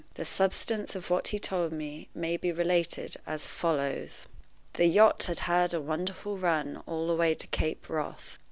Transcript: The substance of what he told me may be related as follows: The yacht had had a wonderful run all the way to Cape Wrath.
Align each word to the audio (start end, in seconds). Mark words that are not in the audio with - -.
The 0.15 0.25
substance 0.25 0.95
of 0.95 1.11
what 1.11 1.27
he 1.27 1.37
told 1.37 1.71
me 1.71 2.09
may 2.15 2.35
be 2.35 2.51
related 2.51 3.17
as 3.27 3.45
follows: 3.45 4.25
The 4.73 4.87
yacht 4.87 5.21
had 5.25 5.41
had 5.41 5.75
a 5.75 5.79
wonderful 5.79 6.37
run 6.39 6.81
all 6.87 7.05
the 7.05 7.15
way 7.15 7.35
to 7.35 7.45
Cape 7.45 7.87
Wrath. 7.87 8.39